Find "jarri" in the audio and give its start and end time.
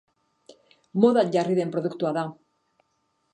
1.35-1.59